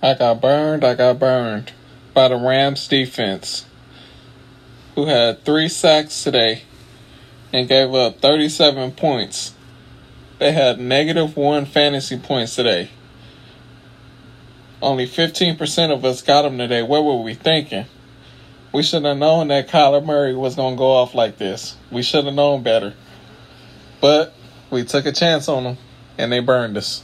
I 0.00 0.14
got 0.14 0.40
burned, 0.40 0.84
I 0.84 0.94
got 0.94 1.18
burned 1.18 1.72
by 2.14 2.28
the 2.28 2.36
Rams 2.36 2.86
defense, 2.86 3.66
who 4.94 5.06
had 5.06 5.44
three 5.44 5.68
sacks 5.68 6.22
today 6.22 6.62
and 7.52 7.66
gave 7.66 7.92
up 7.92 8.20
37 8.20 8.92
points. 8.92 9.54
They 10.38 10.52
had 10.52 10.78
negative 10.78 11.36
one 11.36 11.66
fantasy 11.66 12.16
points 12.16 12.54
today. 12.54 12.90
Only 14.80 15.08
15% 15.08 15.92
of 15.92 16.04
us 16.04 16.22
got 16.22 16.42
them 16.42 16.58
today. 16.58 16.82
What 16.82 17.04
were 17.04 17.20
we 17.20 17.34
thinking? 17.34 17.86
We 18.72 18.84
should 18.84 19.04
have 19.04 19.16
known 19.16 19.48
that 19.48 19.66
Kyler 19.66 20.04
Murray 20.04 20.34
was 20.34 20.54
going 20.54 20.74
to 20.74 20.78
go 20.78 20.92
off 20.92 21.12
like 21.12 21.38
this. 21.38 21.76
We 21.90 22.02
should 22.02 22.24
have 22.24 22.34
known 22.34 22.62
better. 22.62 22.94
But 24.00 24.32
we 24.70 24.84
took 24.84 25.06
a 25.06 25.12
chance 25.12 25.48
on 25.48 25.64
them 25.64 25.78
and 26.16 26.30
they 26.30 26.38
burned 26.38 26.76
us. 26.76 27.02